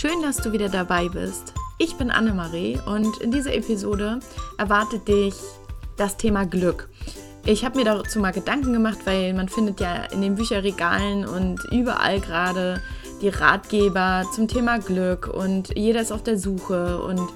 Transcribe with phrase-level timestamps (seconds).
[0.00, 1.52] Schön, dass du wieder dabei bist.
[1.76, 4.20] Ich bin Annemarie und in dieser Episode
[4.56, 5.34] erwartet dich
[5.98, 6.88] das Thema Glück.
[7.44, 11.62] Ich habe mir dazu mal Gedanken gemacht, weil man findet ja in den Bücherregalen und
[11.70, 12.80] überall gerade
[13.20, 17.28] die Ratgeber zum Thema Glück und jeder ist auf der Suche und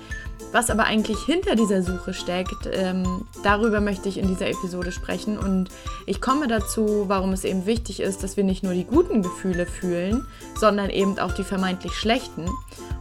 [0.54, 5.36] was aber eigentlich hinter dieser Suche steckt, ähm, darüber möchte ich in dieser Episode sprechen.
[5.36, 5.68] Und
[6.06, 9.66] ich komme dazu, warum es eben wichtig ist, dass wir nicht nur die guten Gefühle
[9.66, 10.24] fühlen,
[10.54, 12.48] sondern eben auch die vermeintlich schlechten.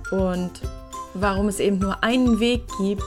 [0.10, 0.52] Und
[1.14, 3.06] warum es eben nur einen Weg gibt,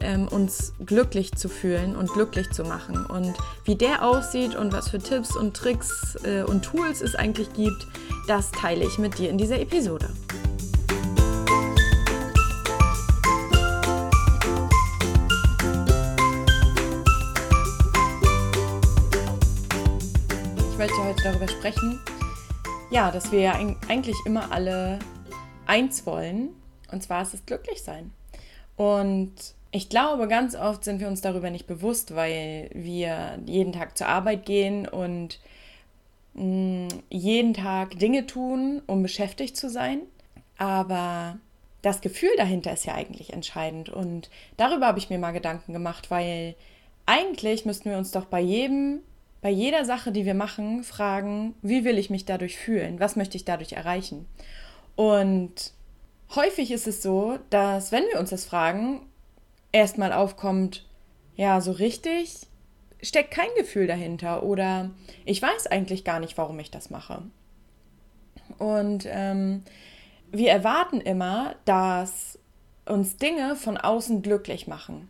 [0.00, 3.06] ähm, uns glücklich zu fühlen und glücklich zu machen.
[3.06, 3.32] Und
[3.64, 7.86] wie der aussieht und was für Tipps und Tricks äh, und Tools es eigentlich gibt,
[8.28, 10.10] das teile ich mit dir in dieser Episode.
[21.26, 21.98] Darüber sprechen,
[22.92, 25.00] ja, dass wir eigentlich immer alle
[25.66, 26.50] eins wollen,
[26.92, 28.12] und zwar ist es glücklich sein.
[28.76, 29.34] Und
[29.72, 34.06] ich glaube, ganz oft sind wir uns darüber nicht bewusst, weil wir jeden Tag zur
[34.06, 35.40] Arbeit gehen und
[36.34, 40.02] mh, mm, jeden Tag Dinge tun, um beschäftigt zu sein.
[40.58, 41.38] Aber
[41.82, 43.88] das Gefühl dahinter ist ja eigentlich entscheidend.
[43.88, 46.54] Und darüber habe ich mir mal Gedanken gemacht, weil
[47.04, 49.00] eigentlich müssten wir uns doch bei jedem
[49.40, 53.00] bei jeder Sache, die wir machen, fragen, wie will ich mich dadurch fühlen?
[53.00, 54.26] Was möchte ich dadurch erreichen?
[54.96, 55.72] Und
[56.34, 59.02] häufig ist es so, dass wenn wir uns das fragen,
[59.72, 60.86] erstmal aufkommt,
[61.36, 62.46] ja, so richtig
[63.02, 64.90] steckt kein Gefühl dahinter oder
[65.24, 67.22] ich weiß eigentlich gar nicht, warum ich das mache.
[68.58, 69.62] Und ähm,
[70.32, 72.38] wir erwarten immer, dass
[72.86, 75.08] uns Dinge von außen glücklich machen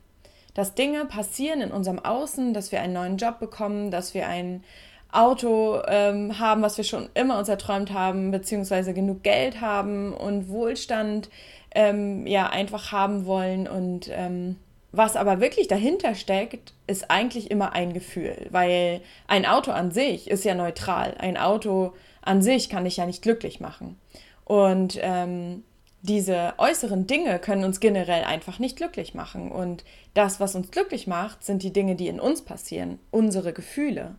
[0.56, 4.64] dass Dinge passieren in unserem Außen, dass wir einen neuen Job bekommen, dass wir ein
[5.12, 10.48] Auto ähm, haben, was wir schon immer uns erträumt haben, beziehungsweise genug Geld haben und
[10.48, 11.28] Wohlstand
[11.74, 13.68] ähm, ja einfach haben wollen.
[13.68, 14.56] Und ähm,
[14.92, 20.30] was aber wirklich dahinter steckt, ist eigentlich immer ein Gefühl, weil ein Auto an sich
[20.30, 21.16] ist ja neutral.
[21.18, 24.00] Ein Auto an sich kann dich ja nicht glücklich machen.
[24.46, 25.64] Und ähm,
[26.06, 29.50] diese äußeren Dinge können uns generell einfach nicht glücklich machen.
[29.50, 29.84] Und
[30.14, 34.14] das, was uns glücklich macht, sind die Dinge, die in uns passieren, unsere Gefühle.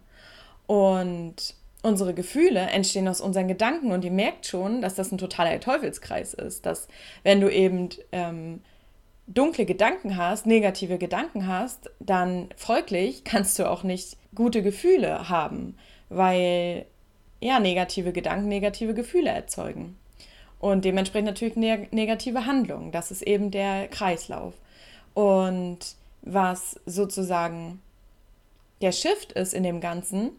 [0.66, 5.60] Und unsere Gefühle entstehen aus unseren Gedanken und ihr merkt schon, dass das ein totaler
[5.60, 6.88] Teufelskreis ist, dass
[7.24, 8.62] wenn du eben ähm,
[9.28, 15.78] dunkle Gedanken hast, negative Gedanken hast, dann folglich kannst du auch nicht gute Gefühle haben,
[16.10, 16.86] weil
[17.40, 19.98] ja negative Gedanken negative Gefühle erzeugen.
[20.60, 22.92] Und dementsprechend natürlich ne negative Handlungen.
[22.92, 24.54] Das ist eben der Kreislauf.
[25.14, 25.80] Und
[26.22, 27.82] was sozusagen
[28.82, 30.32] der Shift ist in dem Ganzen,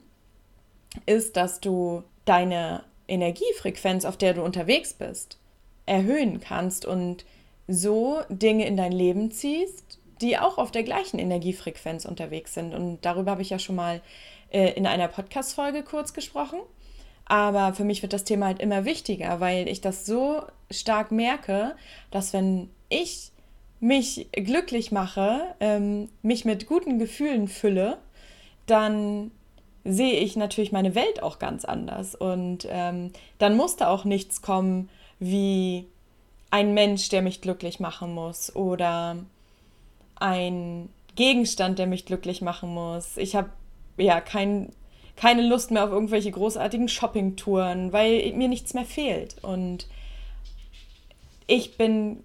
[1.06, 5.38] ist, dass du deine Energiefrequenz, auf der du unterwegs bist,
[5.86, 7.24] erhöhen kannst und
[7.66, 12.74] so Dinge in dein Leben ziehst, die auch auf der gleichen Energiefrequenz unterwegs sind.
[12.74, 14.00] Und darüber habe ich ja schon mal
[14.50, 16.58] äh, in einer Podcast-Folge kurz gesprochen.
[17.28, 21.76] Aber für mich wird das Thema halt immer wichtiger, weil ich das so stark merke,
[22.10, 23.32] dass wenn ich
[23.80, 27.98] mich glücklich mache, ähm, mich mit guten Gefühlen fülle,
[28.66, 29.30] dann
[29.84, 32.14] sehe ich natürlich meine Welt auch ganz anders.
[32.14, 35.86] Und ähm, dann muss da auch nichts kommen wie
[36.50, 39.16] ein Mensch, der mich glücklich machen muss oder
[40.16, 43.16] ein Gegenstand, der mich glücklich machen muss.
[43.16, 43.50] Ich habe
[43.96, 44.72] ja kein
[45.18, 49.42] keine Lust mehr auf irgendwelche großartigen Shoppingtouren, weil mir nichts mehr fehlt.
[49.42, 49.88] Und
[51.48, 52.22] ich bin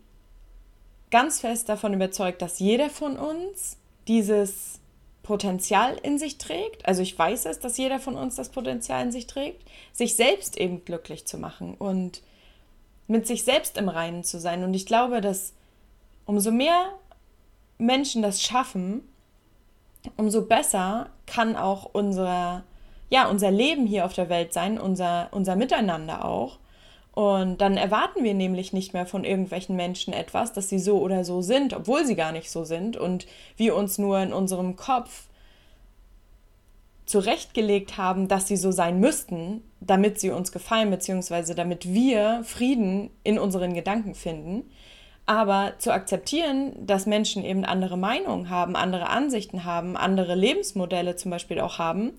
[1.09, 3.77] ganz fest davon überzeugt, dass jeder von uns
[4.07, 4.79] dieses
[5.23, 6.85] Potenzial in sich trägt.
[6.85, 10.57] Also ich weiß es, dass jeder von uns das Potenzial in sich trägt, sich selbst
[10.57, 12.21] eben glücklich zu machen und
[13.07, 14.63] mit sich selbst im Reinen zu sein.
[14.63, 15.53] Und ich glaube, dass
[16.25, 16.93] umso mehr
[17.79, 19.01] Menschen das schaffen,
[20.15, 22.63] umso besser kann auch unser
[23.09, 26.59] ja, unser Leben hier auf der Welt sein, unser, unser Miteinander auch.
[27.13, 31.23] Und dann erwarten wir nämlich nicht mehr von irgendwelchen Menschen etwas, dass sie so oder
[31.23, 35.27] so sind, obwohl sie gar nicht so sind und wir uns nur in unserem Kopf
[37.05, 43.11] zurechtgelegt haben, dass sie so sein müssten, damit sie uns gefallen, beziehungsweise damit wir Frieden
[43.23, 44.63] in unseren Gedanken finden.
[45.25, 51.31] Aber zu akzeptieren, dass Menschen eben andere Meinungen haben, andere Ansichten haben, andere Lebensmodelle zum
[51.31, 52.11] Beispiel auch haben,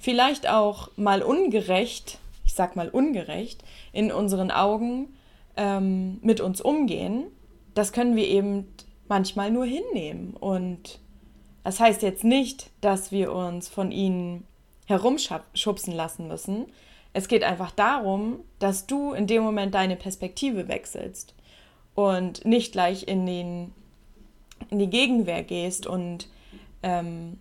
[0.00, 3.62] vielleicht auch mal ungerecht, ich sag mal ungerecht,
[3.92, 5.14] in unseren Augen
[5.56, 7.26] ähm, mit uns umgehen,
[7.74, 8.66] das können wir eben
[9.06, 10.34] manchmal nur hinnehmen.
[10.34, 10.98] Und
[11.62, 14.44] das heißt jetzt nicht, dass wir uns von ihnen
[14.86, 16.66] herumschubsen lassen müssen.
[17.12, 21.34] Es geht einfach darum, dass du in dem Moment deine Perspektive wechselst.
[21.98, 23.72] Und nicht gleich in, den,
[24.70, 26.28] in die Gegenwehr gehst und
[26.84, 27.40] ähm,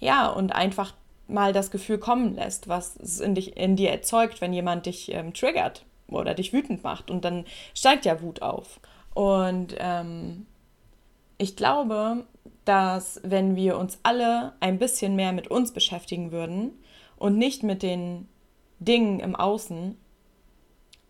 [0.00, 0.92] ja, und einfach
[1.28, 5.12] mal das Gefühl kommen lässt, was es in, dich, in dir erzeugt, wenn jemand dich
[5.12, 7.12] ähm, triggert oder dich wütend macht.
[7.12, 7.44] Und dann
[7.74, 8.80] steigt ja Wut auf.
[9.14, 10.46] Und ähm,
[11.38, 12.24] ich glaube,
[12.64, 16.72] dass wenn wir uns alle ein bisschen mehr mit uns beschäftigen würden
[17.18, 18.26] und nicht mit den
[18.80, 19.96] Dingen im Außen,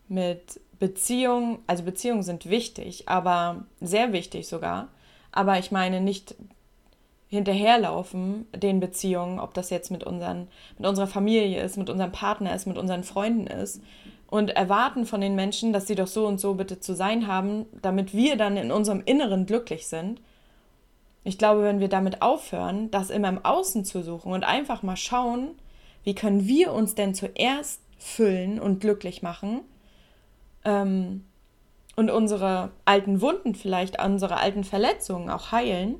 [0.09, 4.89] mit Beziehungen, also Beziehungen sind wichtig, aber sehr wichtig sogar.
[5.31, 6.35] Aber ich meine nicht
[7.29, 10.47] hinterherlaufen den Beziehungen, ob das jetzt mit, unseren,
[10.77, 13.81] mit unserer Familie ist, mit unserem Partner ist, mit unseren Freunden ist
[14.27, 17.65] und erwarten von den Menschen, dass sie doch so und so bitte zu sein haben,
[17.81, 20.21] damit wir dann in unserem Inneren glücklich sind.
[21.23, 24.95] Ich glaube, wenn wir damit aufhören, das immer im Außen zu suchen und einfach mal
[24.95, 25.49] schauen,
[26.03, 29.61] wie können wir uns denn zuerst füllen und glücklich machen
[30.67, 31.23] ähm,
[31.95, 35.95] und unsere alten Wunden vielleicht, unsere alten Verletzungen auch heilen,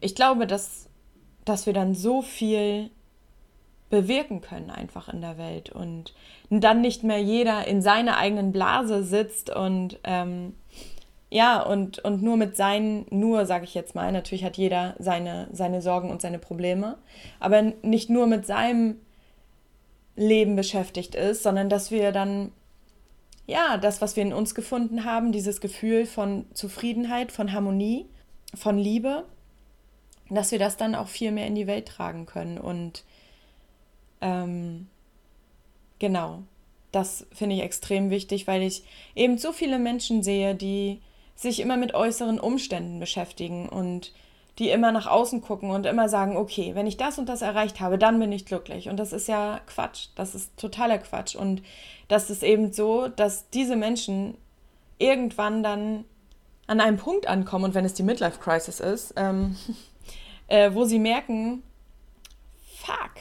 [0.00, 0.88] ich glaube, dass,
[1.44, 2.90] dass wir dann so viel
[3.88, 6.12] bewirken können einfach in der Welt und
[6.50, 10.54] dann nicht mehr jeder in seiner eigenen Blase sitzt und ähm,
[11.30, 15.48] ja und, und nur mit seinen, nur sage ich jetzt mal, natürlich hat jeder seine,
[15.52, 16.98] seine Sorgen und seine Probleme,
[17.38, 18.96] aber nicht nur mit seinem
[20.16, 22.50] Leben beschäftigt ist, sondern dass wir dann
[23.46, 28.06] ja, das, was wir in uns gefunden haben, dieses Gefühl von Zufriedenheit, von Harmonie,
[28.54, 29.24] von Liebe,
[30.28, 32.58] dass wir das dann auch viel mehr in die Welt tragen können.
[32.58, 33.04] Und
[34.20, 34.88] ähm,
[35.98, 36.42] genau,
[36.90, 38.82] das finde ich extrem wichtig, weil ich
[39.14, 41.00] eben so viele Menschen sehe, die
[41.36, 44.12] sich immer mit äußeren Umständen beschäftigen und
[44.58, 47.80] die immer nach außen gucken und immer sagen, okay, wenn ich das und das erreicht
[47.80, 48.88] habe, dann bin ich glücklich.
[48.88, 50.08] Und das ist ja Quatsch.
[50.14, 51.34] Das ist totaler Quatsch.
[51.34, 51.62] Und
[52.08, 54.38] das ist eben so, dass diese Menschen
[54.98, 56.04] irgendwann dann
[56.66, 59.56] an einem Punkt ankommen und wenn es die Midlife Crisis ist, ähm,
[60.48, 61.62] äh, wo sie merken,
[62.76, 63.12] fuck,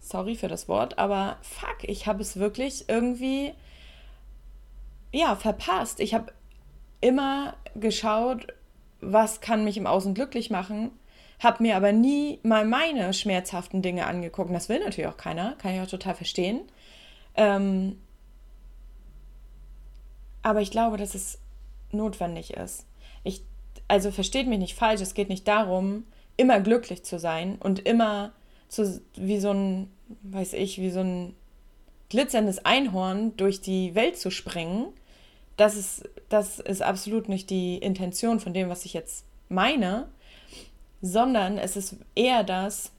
[0.00, 3.54] sorry für das Wort, aber fuck, ich habe es wirklich irgendwie,
[5.10, 6.00] ja, verpasst.
[6.00, 6.32] Ich habe
[7.00, 8.46] immer geschaut,
[9.02, 10.90] was kann mich im Außen glücklich machen,
[11.40, 14.54] habe mir aber nie mal meine schmerzhaften Dinge angeguckt.
[14.54, 16.60] Das will natürlich auch keiner, kann ich auch total verstehen.
[17.34, 17.98] Ähm,
[20.42, 21.38] aber ich glaube, dass es
[21.90, 22.86] notwendig ist.
[23.24, 23.42] Ich,
[23.88, 26.04] also versteht mich nicht falsch, es geht nicht darum,
[26.36, 28.32] immer glücklich zu sein und immer
[28.68, 29.90] zu, wie so ein,
[30.22, 31.34] weiß ich, wie so ein
[32.08, 34.86] glitzerndes Einhorn durch die Welt zu springen,
[35.62, 40.08] das ist, das ist absolut nicht die Intention von dem, was ich jetzt meine,
[41.00, 42.90] sondern es ist eher das,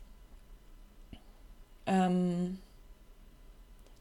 [1.85, 2.59] ähm,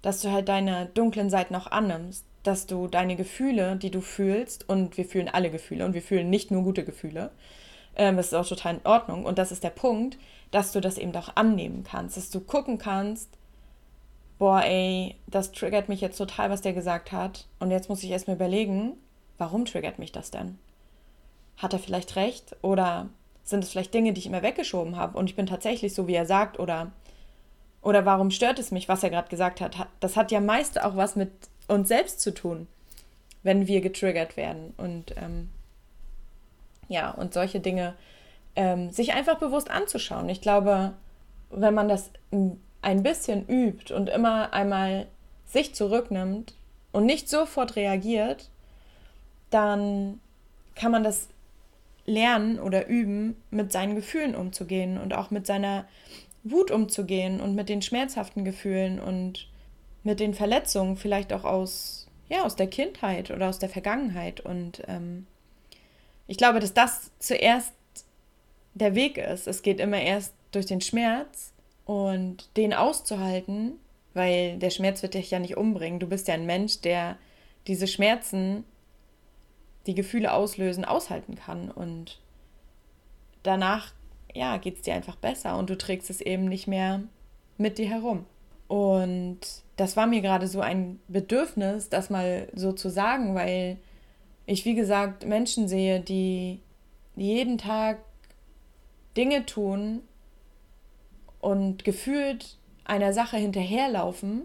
[0.01, 4.69] dass du halt deine dunklen Seiten auch annimmst, dass du deine Gefühle, die du fühlst,
[4.69, 7.33] und wir fühlen alle Gefühle und wir fühlen nicht nur gute Gefühle,
[7.97, 9.25] ähm, das ist auch total in Ordnung.
[9.25, 10.19] Und das ist der Punkt,
[10.53, 13.29] dass du das eben auch annehmen kannst, dass du gucken kannst,
[14.39, 17.47] boah, ey, das triggert mich jetzt total, was der gesagt hat.
[17.59, 18.95] Und jetzt muss ich erstmal überlegen,
[19.39, 20.59] warum triggert mich das denn?
[21.57, 22.57] Hat er vielleicht recht?
[22.63, 23.09] Oder
[23.45, 26.15] sind es vielleicht Dinge, die ich immer weggeschoben habe und ich bin tatsächlich so, wie
[26.15, 26.59] er sagt?
[26.59, 26.93] Oder,
[27.83, 29.77] oder warum stört es mich, was er gerade gesagt hat?
[30.01, 31.31] Das hat ja meist auch was mit
[31.69, 32.67] uns selbst zu tun,
[33.43, 34.75] wenn wir getriggert werden.
[34.77, 35.51] Und ähm,
[36.89, 37.95] ja, und solche Dinge
[38.55, 40.29] ähm, sich einfach bewusst anzuschauen.
[40.29, 40.93] Ich glaube,
[41.51, 42.11] wenn man das
[42.83, 45.07] ein bisschen übt und immer einmal
[45.47, 46.55] sich zurücknimmt
[46.91, 48.51] und nicht sofort reagiert,
[49.51, 50.21] dann
[50.75, 51.29] kann man das
[52.05, 55.87] lernen oder üben, mit seinen Gefühlen umzugehen und auch mit seiner
[56.43, 59.49] Wut umzugehen und mit den schmerzhaften Gefühlen und
[60.03, 64.41] mit den Verletzungen, vielleicht auch aus, ja, aus der Kindheit oder aus der Vergangenheit.
[64.41, 65.27] Und ähm,
[66.27, 67.73] ich glaube, dass das zuerst
[68.75, 69.47] der Weg ist.
[69.47, 71.52] Es geht immer erst durch den Schmerz
[71.93, 73.75] und den auszuhalten,
[74.15, 76.01] weil der Schmerz wird dich ja nicht umbringen.
[76.01, 77.19] Du bist ja ein Mensch, der
[77.67, 78.65] diese Schmerzen,
[79.87, 81.71] die Gefühle auslösen, aushalten kann.
[81.71, 82.19] Und
[83.43, 83.93] danach,
[84.33, 87.03] ja, geht es dir einfach besser und du trägst es eben nicht mehr
[87.59, 88.25] mit dir herum.
[88.69, 89.41] Und
[89.77, 93.77] das war mir gerade so ein Bedürfnis, das mal so zu sagen, weil
[94.47, 96.61] ich, wie gesagt, Menschen sehe, die
[97.17, 97.99] jeden Tag
[99.15, 100.01] Dinge tun
[101.43, 104.45] und gefühlt einer Sache hinterherlaufen,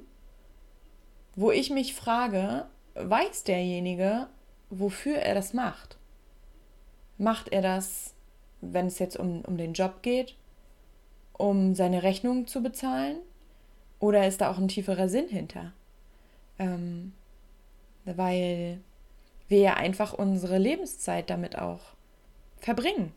[1.35, 4.27] wo ich mich frage, weiß derjenige,
[4.71, 5.97] wofür er das macht?
[7.17, 8.15] Macht er das,
[8.61, 10.35] wenn es jetzt um, um den Job geht,
[11.33, 13.17] um seine Rechnung zu bezahlen?
[13.99, 15.73] Oder ist da auch ein tieferer Sinn hinter?
[16.57, 17.13] Ähm,
[18.05, 18.79] weil
[19.47, 21.81] wir ja einfach unsere Lebenszeit damit auch
[22.57, 23.13] verbringen.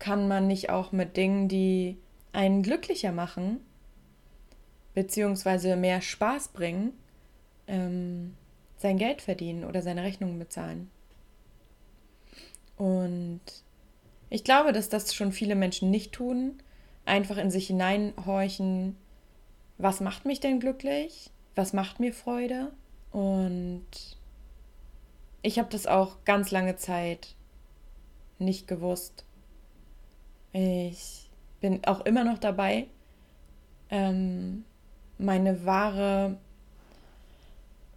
[0.00, 1.96] Kann man nicht auch mit Dingen, die
[2.32, 3.60] einen glücklicher machen,
[4.94, 6.92] beziehungsweise mehr Spaß bringen,
[7.66, 8.34] ähm,
[8.76, 10.90] sein Geld verdienen oder seine Rechnungen bezahlen?
[12.76, 13.40] Und
[14.30, 16.62] ich glaube, dass das schon viele Menschen nicht tun,
[17.04, 18.96] einfach in sich hineinhorchen,
[19.78, 21.30] was macht mich denn glücklich?
[21.54, 22.72] Was macht mir Freude?
[23.10, 23.86] Und
[25.42, 27.34] ich habe das auch ganz lange Zeit
[28.38, 29.24] nicht gewusst.
[30.52, 31.27] Ich
[31.60, 32.86] bin auch immer noch dabei,
[33.90, 34.64] ähm,
[35.18, 36.36] meine wahre,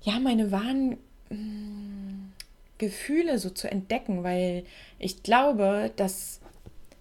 [0.02, 0.98] ja, meine wahren
[1.30, 2.34] mh, mm,
[2.78, 4.66] Gefühle so zu entdecken, weil
[4.98, 6.42] ich glaube, dass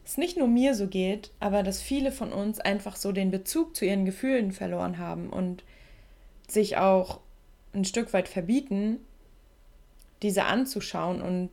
[0.05, 3.76] es nicht nur mir so geht, aber dass viele von uns einfach so den Bezug
[3.76, 5.64] zu ihren Gefühlen verloren haben und
[6.49, 7.21] sich auch
[7.73, 8.99] ein Stück weit verbieten,
[10.23, 11.23] diese anzuschauen.
[11.23, 11.50] Und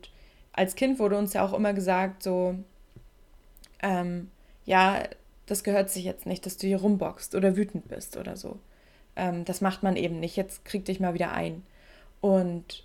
[0.54, 2.56] als Kind wurde uns ja auch immer gesagt, so,
[3.82, 4.32] ähm,
[4.68, 5.02] ja,
[5.48, 8.60] das gehört sich jetzt nicht, dass du hier rumboxst oder wütend bist oder so.
[9.16, 10.36] Ähm, das macht man eben nicht.
[10.36, 11.64] Jetzt krieg dich mal wieder ein.
[12.22, 12.84] Und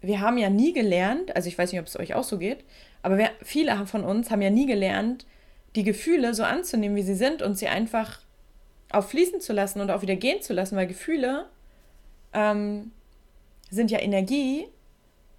[0.00, 2.64] wir haben ja nie gelernt, also ich weiß nicht, ob es euch auch so geht,
[3.02, 5.26] aber wir, viele von uns haben ja nie gelernt,
[5.74, 8.20] die Gefühle so anzunehmen, wie sie sind und sie einfach
[8.90, 11.46] auf fließen zu lassen und auch wieder gehen zu lassen, weil Gefühle
[12.32, 12.92] ähm,
[13.70, 14.66] sind ja Energie,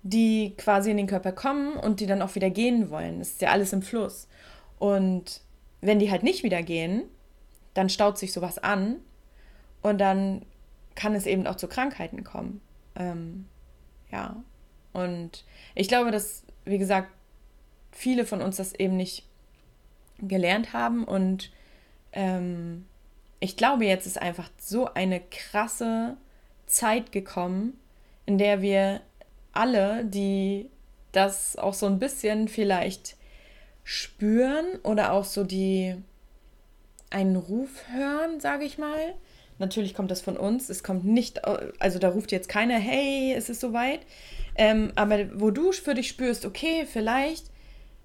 [0.04, 3.20] die quasi in den Körper kommen und die dann auch wieder gehen wollen.
[3.20, 4.28] Das ist ja alles im Fluss.
[4.80, 5.42] Und
[5.82, 7.04] wenn die halt nicht wieder gehen,
[7.74, 8.98] dann staut sich sowas an
[9.82, 10.44] und dann
[10.96, 12.62] kann es eben auch zu Krankheiten kommen.
[12.96, 13.46] Ähm,
[14.12, 14.36] ja.
[14.94, 17.10] Und ich glaube, dass, wie gesagt,
[17.92, 19.26] viele von uns das eben nicht
[20.20, 21.52] gelernt haben und
[22.14, 22.86] ähm,
[23.40, 26.18] ich glaube, jetzt ist einfach so eine krasse
[26.66, 27.80] Zeit gekommen,
[28.26, 29.02] in der wir
[29.54, 30.70] alle, die
[31.12, 33.17] das auch so ein bisschen vielleicht
[33.88, 35.96] spüren oder auch so die
[37.10, 39.14] einen Ruf hören, sage ich mal.
[39.60, 40.70] Natürlich kommt das von uns.
[40.70, 44.02] Es kommt nicht, also da ruft jetzt keiner, hey, es ist soweit.
[44.56, 47.46] Ähm, aber wo du für dich spürst, okay, vielleicht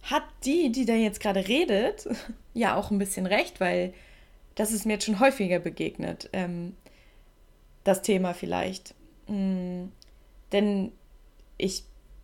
[0.02, 2.08] hat die, die da jetzt gerade redet,
[2.54, 3.92] ja auch ein bisschen recht, weil
[4.54, 6.76] das ist mir jetzt schon häufiger begegnet, ähm,
[7.82, 8.94] das Thema vielleicht.
[9.26, 9.86] Mm,
[10.52, 10.92] denn
[11.58, 11.82] ich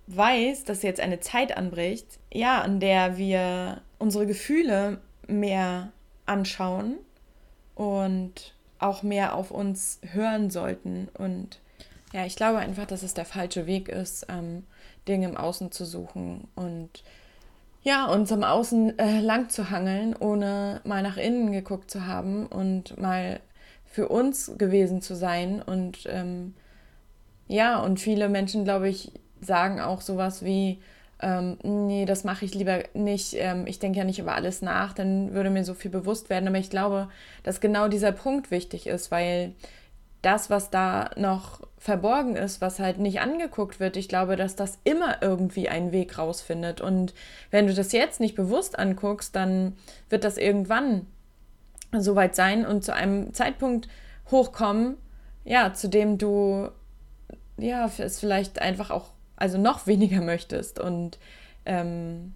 [0.09, 5.93] weiß, dass jetzt eine Zeit anbricht, ja, an der wir unsere Gefühle mehr
[6.27, 6.97] anschauen
[7.75, 11.09] und auch mehr auf uns hören sollten.
[11.17, 11.61] Und
[12.13, 14.65] ja, ich glaube einfach, dass es der falsche Weg ist, ähm,
[15.07, 17.03] Dinge im Außen zu suchen und
[17.83, 22.47] ja, uns am Außen äh, lang zu hangeln, ohne mal nach innen geguckt zu haben
[22.47, 23.41] und mal
[23.87, 25.63] für uns gewesen zu sein.
[25.63, 26.55] Und ähm,
[27.47, 30.81] ja, und viele Menschen, glaube ich, sagen auch sowas wie,
[31.21, 33.35] ähm, nee, das mache ich lieber nicht.
[33.35, 36.49] Ähm, ich denke ja nicht über alles nach, dann würde mir so viel bewusst werden.
[36.49, 37.09] Aber ich glaube,
[37.43, 39.55] dass genau dieser Punkt wichtig ist, weil
[40.23, 44.79] das, was da noch verborgen ist, was halt nicht angeguckt wird, ich glaube, dass das
[44.85, 46.81] immer irgendwie einen Weg rausfindet.
[46.81, 47.15] Und
[47.51, 49.77] wenn du das jetzt nicht bewusst anguckst, dann
[50.09, 51.07] wird das irgendwann
[51.93, 53.89] soweit sein und zu einem Zeitpunkt
[54.31, 54.97] hochkommen,
[55.45, 56.69] ja, zu dem du
[57.57, 60.79] ja es vielleicht einfach auch also noch weniger möchtest.
[60.79, 61.19] Und
[61.65, 62.35] ähm,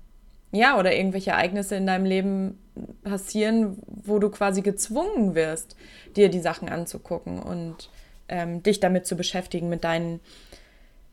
[0.53, 2.59] ja, oder irgendwelche Ereignisse in deinem Leben
[3.05, 5.77] passieren, wo du quasi gezwungen wirst,
[6.17, 7.91] dir die Sachen anzugucken und
[8.29, 10.21] ähm, dich damit zu beschäftigen, mit deinen,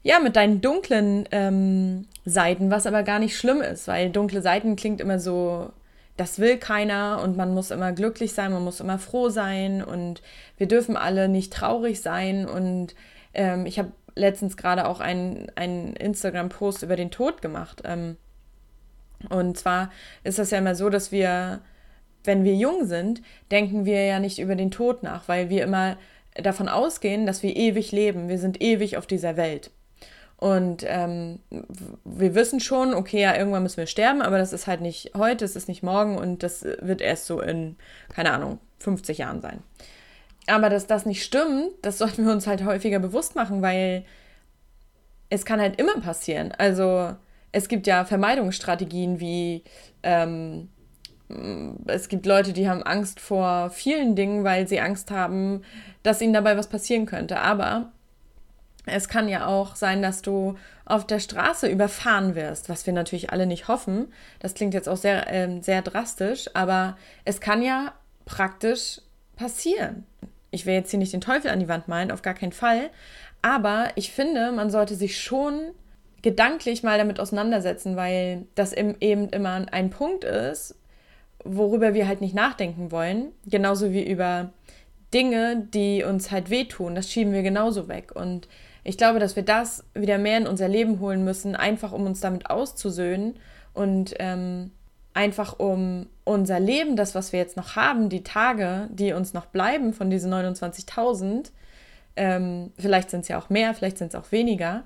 [0.03, 4.75] ja, mit deinen dunklen ähm, Seiten, was aber gar nicht schlimm ist, weil dunkle Seiten
[4.75, 5.71] klingt immer so,
[6.19, 10.21] das will keiner und man muss immer glücklich sein, man muss immer froh sein und
[10.57, 12.45] wir dürfen alle nicht traurig sein.
[12.45, 12.93] Und
[13.33, 17.81] ähm, ich habe letztens gerade auch einen, einen Instagram-Post über den Tod gemacht.
[17.85, 18.17] Ähm,
[19.29, 19.91] und zwar
[20.23, 21.61] ist das ja immer so, dass wir,
[22.23, 23.21] wenn wir jung sind,
[23.51, 25.97] denken wir ja nicht über den Tod nach, weil wir immer
[26.35, 28.29] davon ausgehen, dass wir ewig leben.
[28.29, 29.71] Wir sind ewig auf dieser Welt.
[30.37, 31.39] Und ähm,
[32.05, 35.43] wir wissen schon, okay, ja, irgendwann müssen wir sterben, aber das ist halt nicht heute,
[35.43, 37.75] es ist nicht morgen und das wird erst so in,
[38.07, 39.61] keine Ahnung, 50 Jahren sein.
[40.49, 44.05] Aber dass das nicht stimmt, das sollten wir uns halt häufiger bewusst machen, weil
[45.29, 46.53] es kann halt immer passieren.
[46.57, 47.15] Also
[47.51, 49.63] es gibt ja Vermeidungsstrategien wie
[50.03, 50.69] ähm,
[51.85, 55.63] es gibt Leute, die haben Angst vor vielen Dingen, weil sie Angst haben,
[56.01, 57.39] dass ihnen dabei was passieren könnte.
[57.39, 57.91] Aber
[58.85, 63.31] es kann ja auch sein, dass du auf der Straße überfahren wirst, was wir natürlich
[63.31, 64.11] alle nicht hoffen.
[64.39, 67.93] Das klingt jetzt auch sehr, äh, sehr drastisch, aber es kann ja
[68.25, 68.99] praktisch
[69.35, 70.05] passieren.
[70.51, 72.89] Ich will jetzt hier nicht den Teufel an die Wand malen, auf gar keinen Fall.
[73.41, 75.71] Aber ich finde, man sollte sich schon
[76.21, 80.75] gedanklich mal damit auseinandersetzen, weil das eben immer ein Punkt ist,
[81.43, 83.31] worüber wir halt nicht nachdenken wollen.
[83.45, 84.51] Genauso wie über
[85.13, 86.95] Dinge, die uns halt wehtun.
[86.95, 88.11] Das schieben wir genauso weg.
[88.13, 88.47] Und
[88.83, 92.19] ich glaube, dass wir das wieder mehr in unser Leben holen müssen, einfach um uns
[92.19, 93.37] damit auszusöhnen
[93.73, 94.71] und ähm,
[95.13, 99.47] einfach um unser Leben, das, was wir jetzt noch haben, die Tage, die uns noch
[99.47, 101.51] bleiben von diesen 29.000,
[102.15, 104.83] ähm, vielleicht sind es ja auch mehr, vielleicht sind es auch weniger,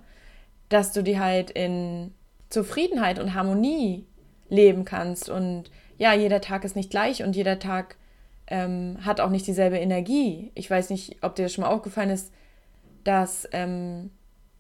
[0.70, 2.14] dass du die halt in
[2.50, 4.06] Zufriedenheit und Harmonie
[4.48, 5.30] leben kannst.
[5.30, 7.98] Und ja, jeder Tag ist nicht gleich und jeder Tag
[8.48, 10.52] ähm, hat auch nicht dieselbe Energie.
[10.56, 12.32] Ich weiß nicht, ob dir das schon mal aufgefallen ist,
[13.04, 14.12] dass, ähm,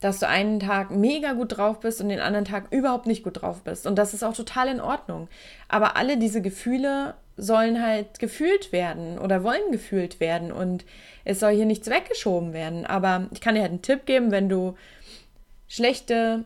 [0.03, 3.41] dass du einen Tag mega gut drauf bist und den anderen Tag überhaupt nicht gut
[3.41, 3.88] drauf bist.
[3.88, 5.29] Und das ist auch total in Ordnung.
[5.69, 10.83] Aber alle diese Gefühle sollen halt gefühlt werden oder wollen gefühlt werden und
[11.24, 12.86] es soll hier nichts weggeschoben werden.
[12.86, 14.75] Aber ich kann dir halt einen Tipp geben, wenn du
[15.69, 16.43] schlechte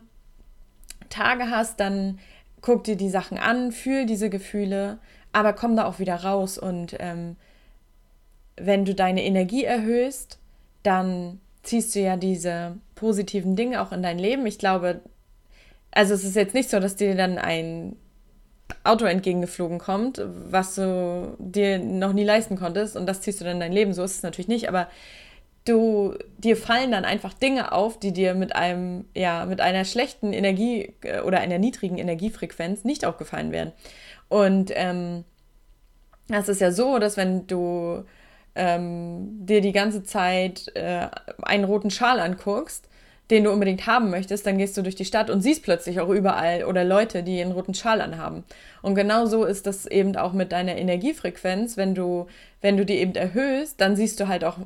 [1.10, 2.20] Tage hast, dann
[2.60, 4.98] guck dir die Sachen an, fühl diese Gefühle,
[5.32, 6.58] aber komm da auch wieder raus.
[6.58, 7.34] Und ähm,
[8.56, 10.38] wenn du deine Energie erhöhst,
[10.84, 14.46] dann ziehst du ja diese positiven Dinge auch in dein Leben.
[14.46, 15.00] Ich glaube,
[15.90, 17.96] also es ist jetzt nicht so, dass dir dann ein
[18.84, 23.54] Auto entgegengeflogen kommt, was du dir noch nie leisten konntest und das ziehst du dann
[23.54, 23.92] in dein Leben.
[23.92, 24.88] So ist es natürlich nicht, aber
[25.64, 30.32] du, dir fallen dann einfach Dinge auf, die dir mit einem, ja, mit einer schlechten
[30.32, 33.72] Energie äh, oder einer niedrigen Energiefrequenz nicht aufgefallen wären.
[34.28, 35.24] Und ähm,
[36.28, 38.04] das ist ja so, dass wenn du
[38.54, 41.08] ähm, dir die ganze Zeit äh,
[41.42, 42.88] einen roten Schal anguckst,
[43.30, 46.08] den du unbedingt haben möchtest, dann gehst du durch die Stadt und siehst plötzlich auch
[46.08, 48.44] überall oder Leute, die einen roten Schal anhaben.
[48.80, 51.76] Und genau so ist das eben auch mit deiner Energiefrequenz.
[51.76, 52.26] Wenn du,
[52.62, 54.56] wenn du die eben erhöhst, dann siehst du halt auch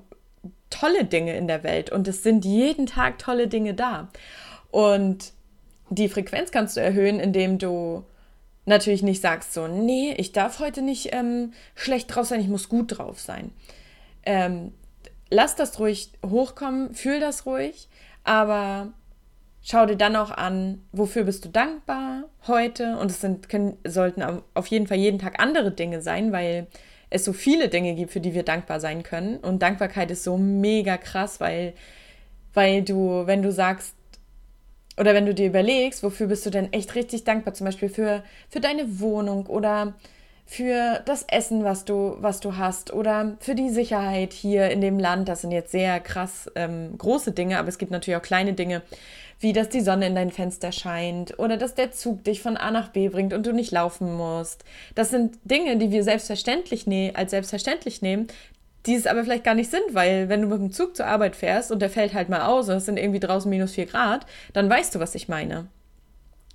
[0.70, 4.08] tolle Dinge in der Welt und es sind jeden Tag tolle Dinge da.
[4.70, 5.32] Und
[5.90, 8.04] die Frequenz kannst du erhöhen, indem du
[8.64, 12.68] natürlich nicht sagst so, nee, ich darf heute nicht ähm, schlecht drauf sein, ich muss
[12.68, 13.52] gut drauf sein.
[14.24, 14.72] Ähm,
[15.30, 17.88] lass das ruhig hochkommen, fühl das ruhig,
[18.24, 18.92] aber
[19.62, 24.22] schau dir dann auch an, wofür bist du dankbar heute und es sind, können, sollten
[24.54, 26.66] auf jeden Fall jeden Tag andere Dinge sein, weil
[27.10, 29.36] es so viele Dinge gibt, für die wir dankbar sein können.
[29.38, 31.74] Und Dankbarkeit ist so mega krass, weil,
[32.54, 33.94] weil du, wenn du sagst,
[34.98, 38.22] oder wenn du dir überlegst, wofür bist du denn echt richtig dankbar, zum Beispiel für,
[38.48, 39.94] für deine Wohnung oder
[40.44, 44.98] für das Essen, was du, was du hast oder für die Sicherheit hier in dem
[44.98, 45.28] Land.
[45.28, 48.82] Das sind jetzt sehr krass ähm, große Dinge, aber es gibt natürlich auch kleine Dinge,
[49.40, 52.70] wie dass die Sonne in dein Fenster scheint oder dass der Zug dich von A
[52.70, 54.64] nach B bringt und du nicht laufen musst.
[54.94, 58.26] Das sind Dinge, die wir selbstverständlich ne als selbstverständlich nehmen,
[58.86, 61.36] die es aber vielleicht gar nicht sind, weil wenn du mit dem Zug zur Arbeit
[61.36, 64.26] fährst und der fällt halt mal aus und es sind irgendwie draußen minus vier Grad,
[64.52, 65.68] dann weißt du, was ich meine.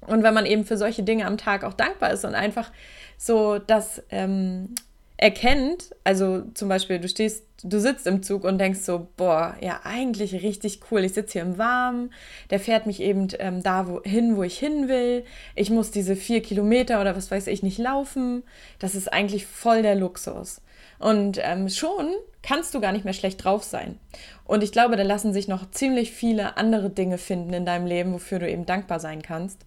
[0.02, 2.72] Und wenn man eben für solche Dinge am Tag auch dankbar ist und einfach
[3.18, 4.76] so das ähm,
[5.18, 9.82] erkennt, also zum Beispiel, du stehst, du sitzt im Zug und denkst so, boah, ja,
[9.84, 11.04] eigentlich richtig cool.
[11.04, 12.14] Ich sitze hier im Warmen,
[12.52, 15.26] der fährt mich eben ähm, da wo, hin, wo ich hin will.
[15.56, 18.44] Ich muss diese vier Kilometer oder was weiß ich nicht laufen.
[18.78, 20.62] Das ist eigentlich voll der Luxus.
[21.00, 22.10] Und ähm, schon
[22.42, 24.00] kannst du gar nicht mehr schlecht drauf sein.
[24.46, 28.14] Und ich glaube, da lassen sich noch ziemlich viele andere Dinge finden in deinem Leben,
[28.14, 29.66] wofür du eben dankbar sein kannst.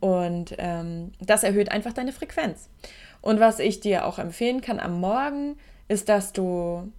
[0.00, 2.68] Und ähm, das erhöht einfach deine Frequenz.
[3.20, 5.56] Und was ich dir auch empfehlen kann am Morgen,
[5.88, 6.92] ist, dass du,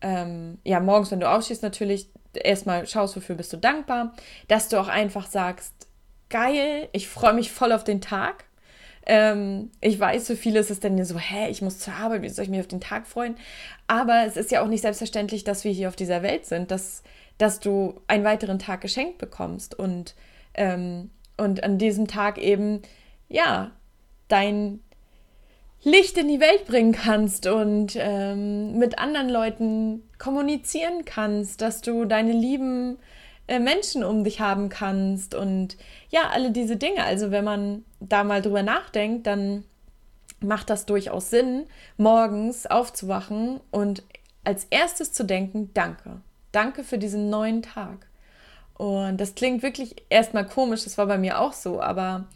[0.00, 4.14] ähm, ja, morgens, wenn du aufstehst, natürlich erstmal schaust, wofür bist du dankbar,
[4.48, 5.72] dass du auch einfach sagst,
[6.30, 8.44] geil, ich freue mich voll auf den Tag.
[9.06, 12.28] Ähm, ich weiß, für viele ist es dann so, hä, ich muss zur Arbeit, wie
[12.28, 13.36] soll ich mich auf den Tag freuen?
[13.86, 17.02] Aber es ist ja auch nicht selbstverständlich, dass wir hier auf dieser Welt sind, dass,
[17.38, 20.14] dass du einen weiteren Tag geschenkt bekommst und
[20.54, 22.82] ähm, und an diesem Tag eben,
[23.28, 23.72] ja,
[24.28, 24.80] dein
[25.82, 32.04] Licht in die Welt bringen kannst und ähm, mit anderen Leuten kommunizieren kannst, dass du
[32.06, 32.98] deine lieben
[33.46, 35.76] äh, Menschen um dich haben kannst und
[36.10, 37.04] ja, alle diese Dinge.
[37.04, 39.64] Also wenn man da mal drüber nachdenkt, dann
[40.40, 44.02] macht das durchaus Sinn, morgens aufzuwachen und
[44.44, 46.20] als erstes zu denken, danke.
[46.52, 48.06] Danke für diesen neuen Tag.
[48.74, 52.26] Und das klingt wirklich erstmal komisch, das war bei mir auch so, aber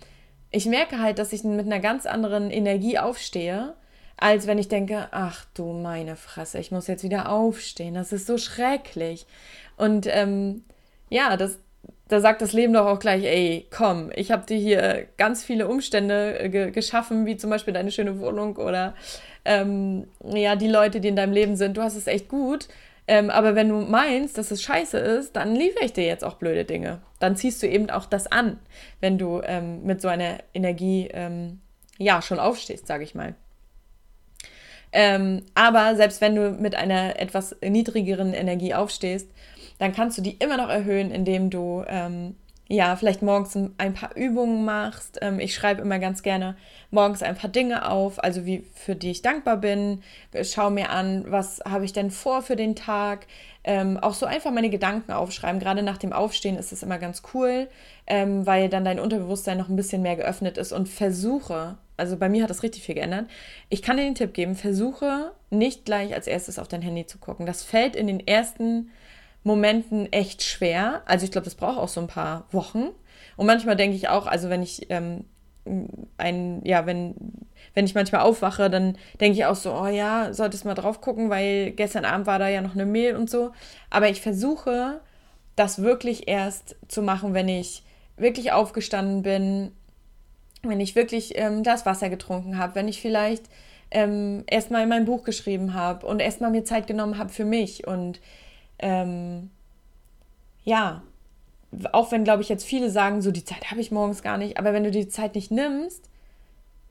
[0.51, 3.75] ich merke halt, dass ich mit einer ganz anderen Energie aufstehe,
[4.17, 8.27] als wenn ich denke, ach du meine Fresse, ich muss jetzt wieder aufstehen, das ist
[8.27, 9.27] so schrecklich.
[9.77, 10.65] Und ähm,
[11.11, 11.59] ja, das,
[12.09, 15.69] da sagt das Leben doch auch gleich, ey, komm, ich habe dir hier ganz viele
[15.69, 18.95] Umstände äh, ge geschaffen, wie zum Beispiel deine schöne Wohnung oder
[19.45, 22.69] ähm, ja, die Leute, die in deinem Leben sind, du hast es echt gut
[23.11, 26.35] Ähm, aber wenn du meinst, dass es scheiße ist, dann liefere ich dir jetzt auch
[26.35, 27.01] blöde Dinge.
[27.21, 28.59] Dann ziehst du eben auch das an,
[29.01, 31.61] wenn du ähm, mit so einer Energie ähm,
[31.97, 33.35] ja schon aufstehst, sage ich mal.
[34.93, 39.31] Ähm, aber selbst wenn du mit einer etwas niedrigeren Energie aufstehst,
[39.79, 42.35] dann kannst du die immer noch erhöhen, indem du ähm,
[42.71, 45.19] ja, vielleicht morgens ein paar Übungen machst.
[45.23, 46.55] Ähm, ich schreibe immer ganz gerne
[46.91, 50.03] morgens ein paar Dinge auf, also wie für die ich dankbar bin.
[50.43, 53.27] Schau mir an, was habe ich denn vor für den Tag.
[53.65, 55.61] Ähm, auch so einfach meine Gedanken aufschreiben.
[55.61, 57.69] Gerade nach dem Aufstehen ist es immer ganz cool,
[58.07, 62.29] ähm, weil dann dein Unterbewusstsein noch ein bisschen mehr geöffnet ist und versuche, also bei
[62.29, 63.27] mir hat das richtig viel geändert.
[63.71, 67.17] Ich kann dir den Tipp geben, versuche nicht gleich als erstes auf dein Handy zu
[67.19, 67.47] gucken.
[67.47, 68.91] Das fällt in den ersten
[69.49, 71.03] Momenten echt schwer.
[71.07, 72.91] Also ich glaube, das braucht auch so ein paar Wochen.
[73.37, 75.25] Und manchmal denke ich auch, also wenn ich ähm,
[76.19, 77.15] ein, ja, wenn,
[77.75, 81.31] wenn ich manchmal aufwache, dann denke ich auch so, oh ja, solltest mal drauf gucken,
[81.31, 83.53] weil gestern Abend war da ja noch eine Mail und so.
[83.89, 85.01] Aber ich versuche,
[85.57, 87.83] das wirklich erst zu machen, wenn ich
[88.19, 89.73] wirklich aufgestanden bin,
[90.63, 93.45] wenn ich wirklich ähm, das Wasser getrunken habe, wenn ich vielleicht
[93.91, 98.21] ähm, erstmal mein Buch geschrieben habe und erstmal mir Zeit genommen habe für mich und
[98.79, 99.51] ähm,
[100.65, 101.03] ja,
[101.93, 104.59] auch wenn, glaube ich, jetzt viele sagen, so die Zeit habe ich morgens gar nicht,
[104.59, 106.09] aber wenn du die Zeit nicht nimmst,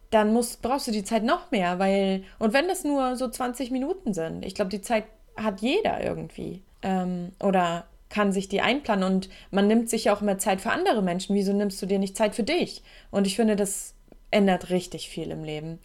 [0.10, 3.72] dann musst, brauchst du die Zeit noch mehr, weil, und wenn das nur so 20
[3.72, 6.62] Minuten sind, ich glaube, die Zeit hat jeder irgendwie.
[6.82, 11.02] Ähm, oder kann sich die einplanen und man nimmt sich auch mehr Zeit für andere
[11.02, 11.36] Menschen.
[11.36, 12.84] Wieso nimmst du dir nicht Zeit für dich?
[13.12, 13.94] Und ich finde, das
[14.32, 15.80] ändert richtig viel im Leben.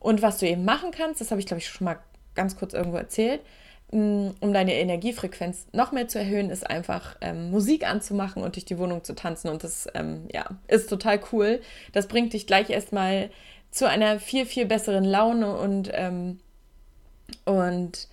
[0.00, 1.98] Und was du eben machen kannst, das habe ich, glaube ich, schon mal
[2.34, 3.40] ganz kurz irgendwo erzählt,
[3.90, 8.78] um deine Energiefrequenz noch mehr zu erhöhen, ist einfach ähm, Musik anzumachen und durch die
[8.78, 9.48] Wohnung zu tanzen.
[9.48, 11.60] Und das ähm, ja, ist total cool.
[11.92, 13.30] Das bringt dich gleich erstmal
[13.70, 16.38] zu einer viel, viel besseren Laune und, ähm,
[17.46, 18.08] und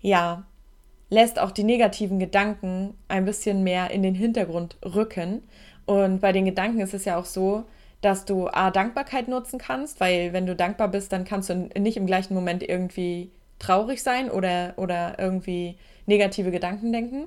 [0.00, 0.44] ja,
[1.08, 5.42] lässt auch die negativen Gedanken ein bisschen mehr in den Hintergrund rücken.
[5.86, 7.64] Und bei den Gedanken ist es ja auch so,
[8.02, 11.96] dass du A, Dankbarkeit nutzen kannst, weil wenn du dankbar bist, dann kannst du nicht
[11.96, 17.26] im gleichen Moment irgendwie traurig sein oder, oder irgendwie negative Gedanken denken.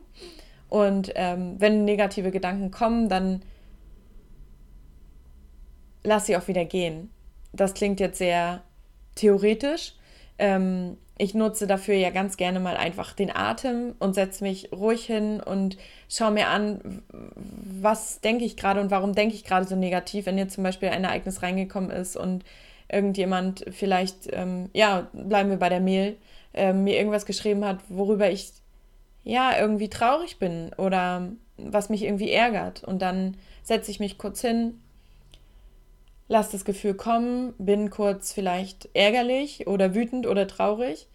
[0.69, 3.41] Und ähm, wenn negative Gedanken kommen, dann
[6.03, 7.09] lass sie auch wieder gehen.
[7.53, 8.63] Das klingt jetzt sehr
[9.15, 9.95] theoretisch.
[10.37, 15.05] Ähm, ich nutze dafür ja ganz gerne mal einfach den Atem und setze mich ruhig
[15.05, 15.77] hin und
[16.09, 20.39] schaue mir an, was denke ich gerade und warum denke ich gerade so negativ, wenn
[20.39, 22.43] jetzt zum Beispiel ein Ereignis reingekommen ist und
[22.91, 26.17] irgendjemand vielleicht, ähm, ja, bleiben wir bei der Mail,
[26.53, 28.51] ähm, mir irgendwas geschrieben hat, worüber ich
[29.23, 32.83] ja irgendwie traurig bin oder was mich irgendwie ärgert.
[32.83, 34.81] Und dann setze ich mich kurz hin,
[36.27, 41.07] lasse das Gefühl kommen, bin kurz vielleicht ärgerlich oder wütend oder traurig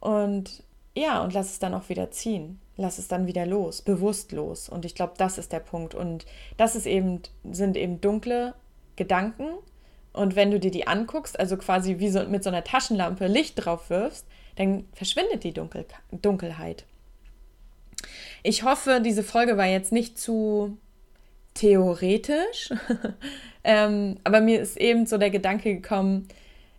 [0.00, 2.60] und ja, und lass es dann auch wieder ziehen.
[2.76, 4.68] Lass es dann wieder los, bewusst los.
[4.68, 5.94] Und ich glaube, das ist der Punkt.
[5.94, 8.54] Und das ist eben, sind eben dunkle
[8.96, 9.48] Gedanken,
[10.12, 13.64] und wenn du dir die anguckst, also quasi wie so mit so einer Taschenlampe Licht
[13.64, 16.84] drauf wirfst, dann verschwindet die Dunkel Dunkelheit.
[18.42, 20.76] Ich hoffe, diese Folge war jetzt nicht zu
[21.54, 22.70] theoretisch,
[23.64, 26.28] ähm, aber mir ist eben so der Gedanke gekommen,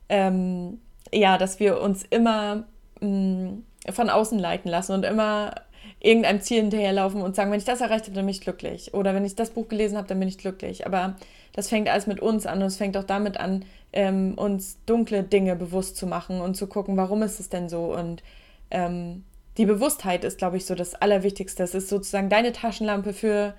[0.09, 0.79] ähm,
[1.11, 2.65] ja, dass wir uns immer
[2.99, 5.55] mh, mm, von außen leiten lassen und immer
[5.99, 8.93] irgendeinem Ziel hinterherlaufen und sagen, wenn ich das erreicht habe, dann bin ich glücklich.
[8.93, 10.85] Oder wenn ich das Buch gelesen habe, dann bin ich glücklich.
[10.85, 11.15] Aber
[11.53, 13.63] das fängt alles mit uns an und es fängt auch damit an,
[13.93, 17.95] ähm, uns dunkle Dinge bewusst zu machen und zu gucken, warum ist es denn so.
[17.95, 18.23] Und
[18.71, 19.23] ähm,
[19.57, 21.63] die Bewusstheit ist, glaube ich, so das Allerwichtigste.
[21.63, 23.53] Es ist sozusagen deine Taschenlampe für,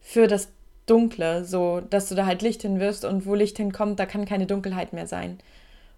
[0.00, 0.48] für das
[0.86, 4.46] Dunkle, so dass du da halt Licht hinwirfst und wo Licht hinkommt, da kann keine
[4.46, 5.38] Dunkelheit mehr sein.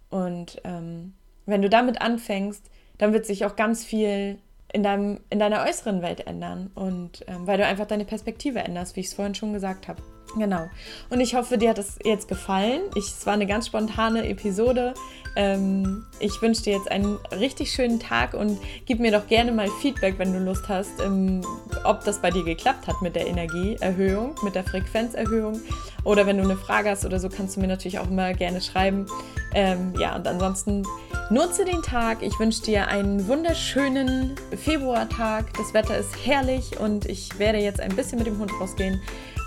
[0.09, 1.13] Und ähm,
[1.45, 2.63] wenn du damit anfängst,
[2.97, 4.37] dann wird sich auch ganz viel
[4.71, 8.95] in, deinem, in deiner äußeren Welt ändern und ähm, weil du einfach deine Perspektive änderst,
[8.95, 10.01] wie ich es vorhin schon gesagt habe.
[10.35, 10.69] Genau.
[11.09, 12.81] Und ich hoffe, dir hat es jetzt gefallen.
[12.95, 14.93] Ich, es war eine ganz spontane Episode.
[15.35, 19.67] Ähm, ich wünsche dir jetzt einen richtig schönen Tag und gib mir doch gerne mal
[19.81, 21.41] Feedback, wenn du Lust hast, ähm,
[21.83, 25.59] ob das bei dir geklappt hat mit der Energieerhöhung, mit der Frequenzerhöhung.
[26.03, 28.61] Oder wenn du eine Frage hast oder so, kannst du mir natürlich auch immer gerne
[28.61, 29.07] schreiben.
[29.55, 30.83] Ähm, ja, und ansonsten
[31.29, 32.21] nutze den Tag.
[32.21, 35.53] Ich wünsche dir einen wunderschönen Februartag.
[35.57, 39.01] Das Wetter ist herrlich und ich werde jetzt ein bisschen mit dem Hund rausgehen.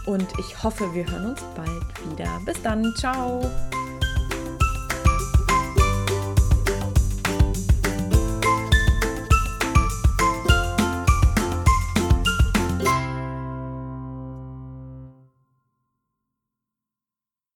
[0.07, 2.41] Und ich hoffe, wir hören uns bald wieder.
[2.45, 2.95] Bis dann.
[2.97, 3.43] Ciao.